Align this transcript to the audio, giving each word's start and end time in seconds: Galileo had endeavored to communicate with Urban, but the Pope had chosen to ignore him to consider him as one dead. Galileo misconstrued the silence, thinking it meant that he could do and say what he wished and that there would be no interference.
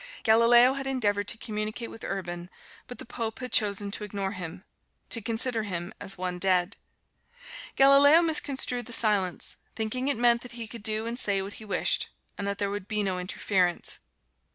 Galileo 0.23 0.73
had 0.73 0.87
endeavored 0.87 1.27
to 1.27 1.37
communicate 1.37 1.91
with 1.91 2.03
Urban, 2.03 2.49
but 2.87 2.97
the 2.97 3.05
Pope 3.05 3.37
had 3.37 3.51
chosen 3.51 3.91
to 3.91 4.03
ignore 4.03 4.31
him 4.31 4.63
to 5.11 5.21
consider 5.21 5.61
him 5.61 5.93
as 6.01 6.17
one 6.17 6.39
dead. 6.39 6.75
Galileo 7.75 8.23
misconstrued 8.23 8.87
the 8.87 8.93
silence, 8.93 9.57
thinking 9.75 10.07
it 10.07 10.17
meant 10.17 10.41
that 10.41 10.53
he 10.53 10.67
could 10.67 10.81
do 10.81 11.05
and 11.05 11.19
say 11.19 11.39
what 11.43 11.53
he 11.61 11.65
wished 11.65 12.09
and 12.35 12.47
that 12.47 12.57
there 12.57 12.71
would 12.71 12.87
be 12.87 13.03
no 13.03 13.19
interference. 13.19 13.99